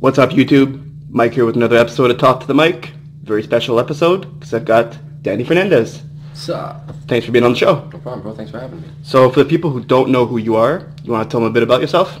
[0.00, 1.10] What's up, YouTube?
[1.10, 2.92] Mike here with another episode of Talk to the Mic.
[3.22, 6.09] Very special episode because I've got Danny Fernandes.
[6.34, 6.94] Sup?
[7.06, 7.88] Thanks for being on the show.
[7.92, 8.34] No problem, bro.
[8.34, 8.88] Thanks for having me.
[9.02, 11.50] So, for the people who don't know who you are, you want to tell them
[11.50, 12.18] a bit about yourself?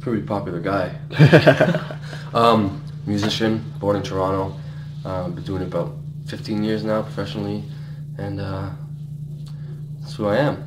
[0.00, 0.96] Pretty popular guy.
[2.34, 4.56] um, musician, born in Toronto.
[5.04, 5.94] Uh, been doing it about
[6.26, 7.62] 15 years now professionally,
[8.18, 8.70] and uh,
[10.00, 10.64] that's who I am.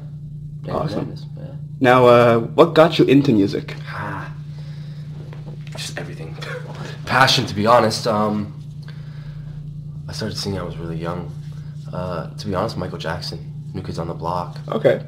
[0.69, 1.15] Awesome.
[1.37, 1.43] Yeah.
[1.81, 3.75] Now, uh, what got you into music?
[3.87, 4.33] Ah,
[5.71, 6.37] just everything.
[7.05, 8.07] Passion, to be honest.
[8.07, 8.53] Um,
[10.07, 10.59] I started singing.
[10.59, 11.31] I was really young.
[11.93, 14.57] Uh, to be honest, Michael Jackson, New Kids on the Block.
[14.69, 15.01] Okay.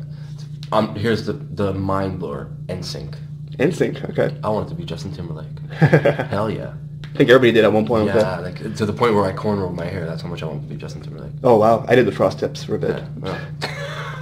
[0.71, 2.49] Um, here's the the mind blower.
[2.67, 3.15] NSYNC.
[3.57, 4.09] NSYNC.
[4.11, 4.35] Okay.
[4.43, 5.59] I wanted to be Justin Timberlake.
[6.29, 6.73] Hell yeah.
[7.13, 8.07] I think everybody did at one point.
[8.07, 10.05] Yeah, like to the point where I cornrowed my hair.
[10.05, 11.33] That's how much I wanted to be Justin Timberlake.
[11.43, 13.03] Oh wow, I did the frost tips for a bit.
[13.21, 13.39] Yeah,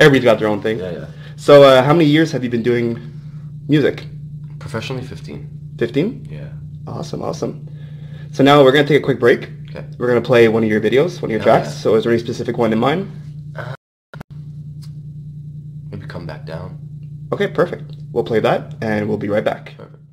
[0.00, 0.78] Everybody's got their own thing.
[0.78, 0.90] yeah.
[0.90, 1.06] yeah.
[1.36, 2.98] So, uh, how many years have you been doing
[3.68, 4.04] music?
[4.58, 5.48] Professionally, 15.
[5.78, 6.26] Fifteen.
[6.30, 6.48] Yeah.
[6.86, 7.68] Awesome, awesome.
[8.32, 9.48] So now we're gonna take a quick break.
[9.74, 9.86] Okay.
[9.98, 11.74] We're gonna play one of your videos, one of your tracks.
[11.74, 13.10] So, is there any specific one in mind?
[13.56, 13.74] Uh,
[15.90, 16.78] Maybe come back down.
[17.32, 17.96] Okay, perfect.
[18.12, 19.74] We'll play that, and we'll be right back.
[19.76, 20.04] Perfect.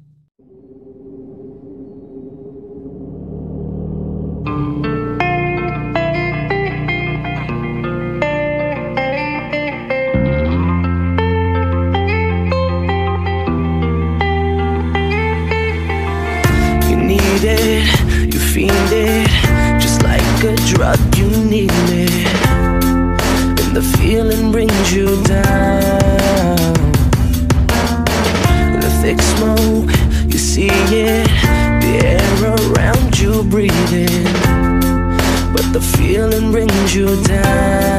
[20.81, 22.07] Drug, you need me,
[23.61, 26.73] And the feeling brings you down.
[28.81, 29.91] The thick smoke,
[30.33, 31.27] you see it,
[31.83, 34.23] the air around you breathing.
[35.53, 37.90] But the feeling brings you down.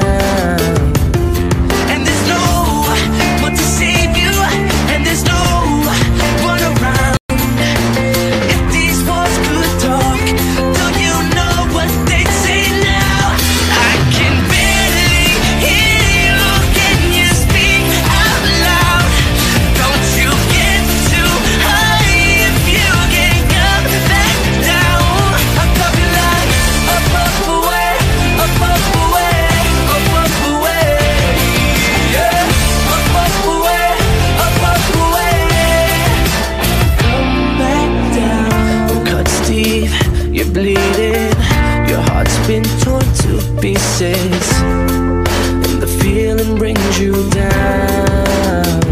[42.81, 48.83] Torn to pieces, and the feeling brings you down.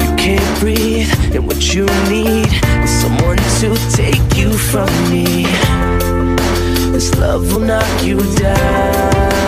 [0.00, 2.48] You can't breathe, and what you need
[2.84, 5.44] is someone to take you from me.
[6.92, 9.43] This love will knock you down.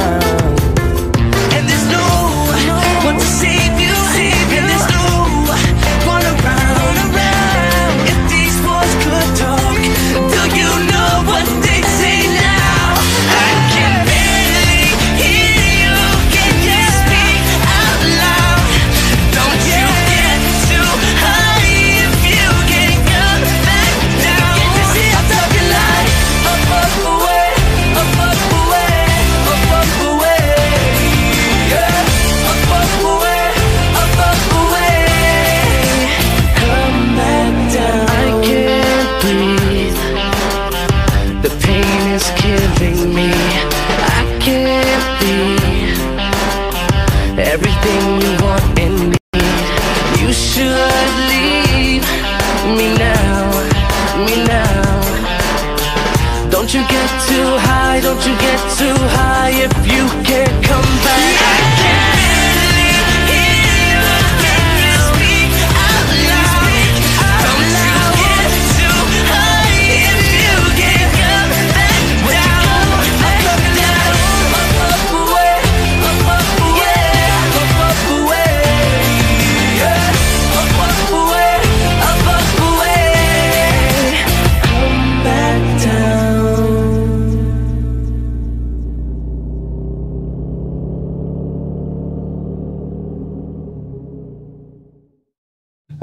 [56.66, 60.25] Don't you get too high, don't you get too high if you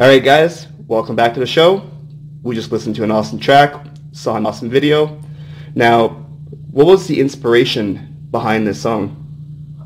[0.03, 1.89] All right, guys, welcome back to the show.
[2.41, 3.73] We just listened to an awesome track,
[4.11, 5.17] saw an awesome video.
[5.75, 6.09] Now,
[6.71, 9.15] what was the inspiration behind this song?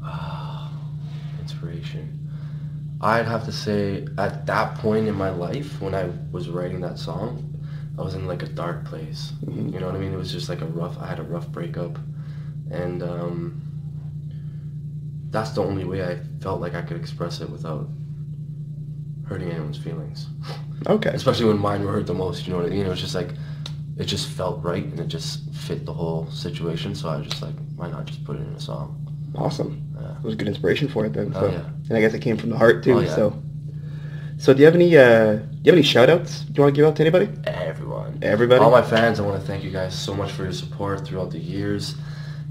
[1.40, 2.32] inspiration.
[3.00, 6.98] I'd have to say at that point in my life when I was writing that
[6.98, 7.54] song,
[7.96, 9.34] I was in like a dark place.
[9.46, 9.72] Mhm.
[9.72, 10.14] You know what I mean?
[10.14, 10.98] It was just like a rough.
[11.00, 12.00] I had a rough breakup,
[12.72, 13.62] and um,
[15.30, 17.88] that's the only way I felt like I could express it without
[19.28, 20.28] hurting anyone's feelings.
[20.88, 21.10] Okay.
[21.10, 22.46] Especially when mine were hurt the most.
[22.48, 22.86] You know what I mean?
[22.86, 23.30] It was just like
[23.98, 26.96] it just felt right and it just fit the whole situation.
[26.96, 29.04] So I was just like, why not just put it in a song?
[29.36, 29.84] Awesome.
[30.00, 30.18] Yeah.
[30.18, 31.32] It was a good inspiration for it then.
[31.36, 31.70] Oh, yeah.
[31.90, 32.94] And I guess it came from the heart too.
[32.94, 33.16] Oh, yeah.
[33.16, 33.42] So.
[34.40, 36.80] So do you have any uh, do you have any shout outs you want to
[36.80, 37.28] give out to anybody?
[37.46, 38.20] Everyone.
[38.22, 38.64] Everybody?
[38.64, 41.32] All my fans, I want to thank you guys so much for your support throughout
[41.32, 41.96] the years.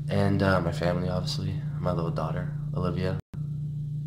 [0.08, 1.54] And uh, my family, obviously.
[1.78, 3.20] My little daughter, Olivia.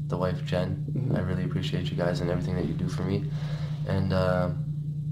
[0.10, 0.86] The wife, Jen.
[0.94, 1.18] Mhm.
[1.18, 3.24] I really appreciate you guys and everything that you do for me.
[3.88, 4.50] And uh,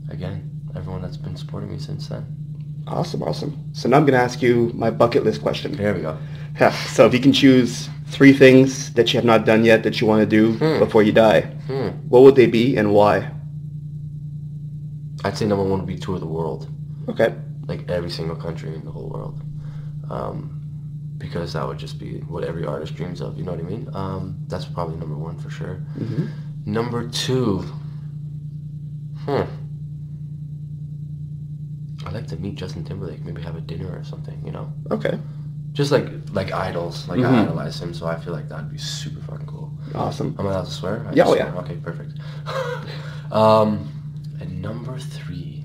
[0.09, 2.25] again, everyone that's been supporting me since then.
[2.87, 3.53] Awesome, awesome.
[3.73, 5.77] So now I'm gonna ask you my bucket list question.
[5.77, 6.17] Here we go.
[6.59, 6.71] Yeah.
[6.95, 10.07] So if you can choose three things that you have not done yet that you
[10.07, 10.79] want to do Hmm.
[10.79, 11.89] before you die, Hmm.
[12.09, 13.29] what would they be and why?
[15.25, 16.67] I'd say number one would be tour the world.
[17.09, 17.33] Okay.
[17.67, 19.41] like every single country in the whole world.
[20.09, 20.56] Um,
[21.17, 23.89] because that would just be what every artist dreams of, you know what I mean?
[23.93, 25.75] Um, that's probably number one for sure.
[25.97, 26.27] hmm
[26.65, 27.59] Number two,
[29.25, 29.41] hmm.
[32.05, 34.71] I'd like to meet Justin Timberlake, maybe have a dinner or something, you know?
[34.91, 35.17] Okay.
[35.73, 37.29] Just like like idols, like Mhm.
[37.31, 39.71] I idolize him, so I feel like that'd be super fucking cool.
[39.95, 40.35] Awesome.
[40.39, 41.05] I'm I allowed to swear?
[41.07, 41.51] I Yeah, oh, swear.
[41.53, 41.59] yeah.
[41.61, 42.13] Okay, perfect.
[43.31, 43.87] um,
[44.41, 45.63] and number three.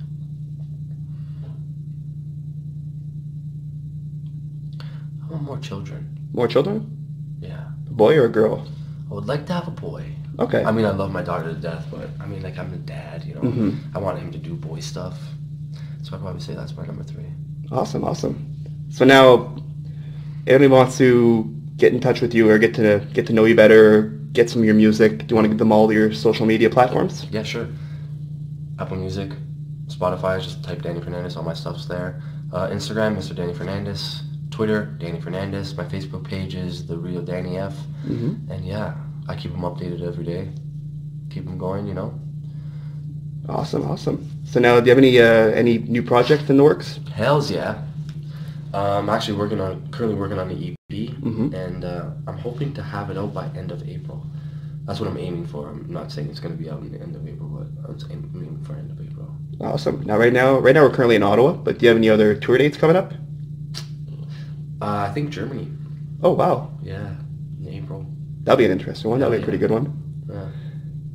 [4.81, 4.85] I
[5.33, 6.19] want more children.
[6.33, 6.87] More children?
[7.41, 7.65] Yeah.
[7.89, 8.67] A boy or a girl?
[9.11, 10.05] I would like to have a boy.
[10.39, 10.65] Okay.
[10.65, 13.25] I mean, I love my daughter to death, but I mean, like, I'm a dad,
[13.25, 13.43] you know?
[13.43, 13.79] Mhm.
[13.95, 15.19] I want him to do boy stuff.
[16.03, 17.27] So I'd probably say that's my number three.
[17.71, 18.35] Awesome, awesome.
[18.91, 19.55] So now,
[20.47, 23.55] anyone wants to get in touch with you or get to get to know you
[23.55, 24.03] better,
[24.33, 26.71] get some of your music, do you want to give them all your social media
[26.71, 27.27] platforms?
[27.31, 27.69] Yeah, sure.
[28.79, 29.31] Apple Music,
[29.89, 31.37] Spotify, just type Danny Fernandes.
[31.37, 32.23] All my stuff's there.
[32.53, 33.35] Uh, Instagram, Mr.
[33.35, 34.21] Danny Fernandes.
[34.53, 35.77] Twitter, Danny Fernandes.
[35.77, 37.75] My Facebook page is the real Danny F.
[38.07, 38.51] Mm-hmm.
[38.53, 38.95] And yeah,
[39.29, 40.53] I keep them updated every day.
[41.31, 42.15] Keep them going, you know.
[43.49, 44.31] Awesome, awesome.
[44.45, 47.01] So now, do you have any uh, any new projects in the works?
[47.13, 47.83] Hell's yeah.
[48.75, 51.53] I'm actually working on currently working on the EP, Mhm.
[51.53, 54.25] and uh, I'm hoping to have it out by end of April.
[54.85, 55.69] That's what I'm aiming for.
[55.69, 57.97] I'm not saying it's going to be out in the end of April, but I'm
[58.11, 59.29] aim- aiming for end of April.
[59.61, 60.03] Awesome.
[60.05, 62.35] Now, right now, right now we're currently in Ottawa, but do you have any other
[62.35, 63.13] tour dates coming up?
[64.83, 65.69] Uh, I think Germany.
[66.23, 67.15] Oh wow, Yeah,
[67.61, 68.05] in April.
[68.43, 69.21] that'll be an interesting one.
[69.21, 69.45] That'll be a Yeah.
[69.45, 69.87] pretty good one.
[70.29, 70.47] Yeah.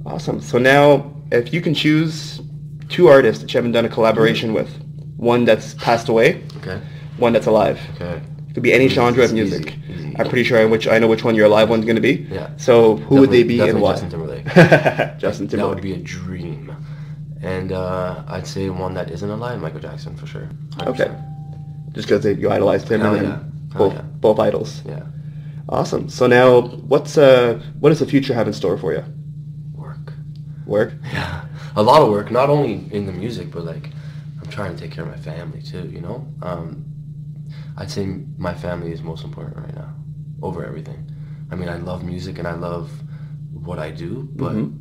[0.06, 0.40] Awesome.
[0.42, 2.42] So now, if you can choose
[2.90, 4.70] two artists that you haven't done a collaboration with,
[5.18, 6.80] one that's passed away, Okay.
[7.18, 7.80] one that's alive.
[7.96, 8.22] Okay.
[8.50, 9.76] It could be any genre of music.
[9.90, 10.16] easy.
[10.18, 12.26] I'm pretty sure I, which I know which one your live one's going to be.
[12.32, 12.50] Yeah.
[12.58, 13.92] So who would they be and Definitely why?
[13.94, 14.46] Justin Timberlake.
[15.20, 15.50] Justin Timberlake.
[15.50, 16.76] That would be a dream.
[17.42, 20.50] And uh, I'd say one that isn't alive, Michael Jackson for sure.
[20.78, 20.88] 100%.
[20.88, 21.12] Okay.
[21.94, 23.40] Just because you idolized him yeah.
[23.76, 24.02] Both yeah.
[24.02, 24.82] both idols.
[24.86, 25.04] Yeah.
[25.70, 26.10] Awesome.
[26.10, 29.04] So now, what's uh what does the future have in store for you?
[29.74, 30.14] Work.
[30.66, 30.94] Work.
[31.12, 31.46] Yeah.
[31.76, 33.90] A lot of work, not only in the music, but like
[34.42, 36.26] I'm trying to take care of my family too, you know?
[36.42, 36.86] Um,
[37.78, 38.06] I'd say
[38.38, 39.94] my family is most important right now
[40.42, 41.10] over everything.
[41.52, 42.90] I mean, I love music and I love
[43.54, 44.74] what I do, but Mhm.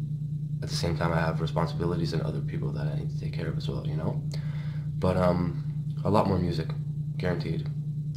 [0.63, 3.33] at the same time, I have responsibilities and other people that I need to take
[3.33, 4.23] care of as well, you know?
[4.99, 5.65] But um,
[6.05, 6.69] a lot more music,
[7.19, 7.69] guaranteed.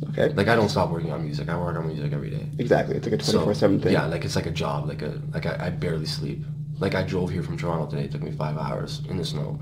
[0.09, 0.29] Okay.
[0.29, 1.49] Like I don't stop working on music.
[1.49, 2.47] I work on music every day.
[2.57, 2.95] Exactly.
[2.95, 3.91] It's like a 24/7 thing.
[3.93, 4.87] Yeah, like it's like a job.
[4.87, 6.43] Like a like I, I barely sleep.
[6.79, 8.05] Like I drove here from Toronto today.
[8.05, 9.59] It took me five hours in the snow,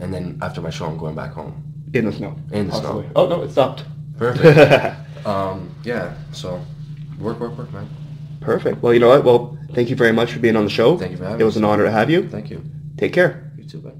[0.00, 1.64] and then after my show, I'm going back home.
[1.94, 2.36] In the snow.
[2.52, 3.02] In the Possibly.
[3.04, 3.12] snow.
[3.16, 3.84] Oh no, it stopped.
[4.16, 4.96] Perfect.
[5.26, 6.14] um, yeah.
[6.32, 6.64] So,
[7.18, 7.88] work, work, work, man.
[8.40, 8.82] Perfect.
[8.82, 9.24] Well, you know what?
[9.24, 10.96] Well, thank you very much for being on the show.
[10.96, 11.62] Thank you for having It was me.
[11.62, 12.28] an honor to have you.
[12.28, 12.62] Thank you.
[12.96, 13.50] Take care.
[13.58, 13.98] You too, bud.